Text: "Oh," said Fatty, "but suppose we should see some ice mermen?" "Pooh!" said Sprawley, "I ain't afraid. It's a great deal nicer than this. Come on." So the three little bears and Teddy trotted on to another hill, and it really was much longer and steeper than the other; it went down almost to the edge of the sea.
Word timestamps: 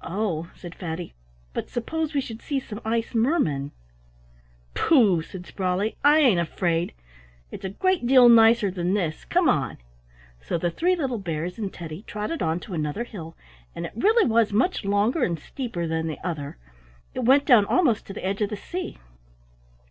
"Oh," 0.00 0.50
said 0.54 0.74
Fatty, 0.74 1.12
"but 1.52 1.68
suppose 1.68 2.14
we 2.14 2.22
should 2.22 2.40
see 2.40 2.58
some 2.58 2.80
ice 2.86 3.14
mermen?" 3.14 3.72
"Pooh!" 4.72 5.20
said 5.20 5.44
Sprawley, 5.44 5.98
"I 6.02 6.20
ain't 6.20 6.40
afraid. 6.40 6.94
It's 7.50 7.66
a 7.66 7.76
great 7.76 8.06
deal 8.06 8.30
nicer 8.30 8.70
than 8.70 8.94
this. 8.94 9.26
Come 9.26 9.46
on." 9.46 9.76
So 10.40 10.56
the 10.56 10.70
three 10.70 10.96
little 10.96 11.18
bears 11.18 11.58
and 11.58 11.70
Teddy 11.70 12.00
trotted 12.06 12.40
on 12.40 12.60
to 12.60 12.72
another 12.72 13.04
hill, 13.04 13.36
and 13.74 13.84
it 13.84 13.92
really 13.94 14.26
was 14.26 14.54
much 14.54 14.86
longer 14.86 15.22
and 15.22 15.38
steeper 15.38 15.86
than 15.86 16.06
the 16.06 16.16
other; 16.26 16.56
it 17.12 17.26
went 17.26 17.44
down 17.44 17.66
almost 17.66 18.06
to 18.06 18.14
the 18.14 18.24
edge 18.24 18.40
of 18.40 18.48
the 18.48 18.56
sea. 18.56 18.96